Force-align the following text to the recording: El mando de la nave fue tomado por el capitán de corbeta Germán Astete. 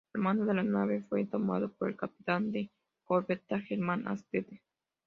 El 0.15 0.21
mando 0.23 0.45
de 0.45 0.55
la 0.55 0.63
nave 0.63 1.05
fue 1.07 1.27
tomado 1.27 1.71
por 1.73 1.87
el 1.87 1.95
capitán 1.95 2.51
de 2.51 2.71
corbeta 3.03 3.59
Germán 3.59 4.07
Astete. 4.07 4.63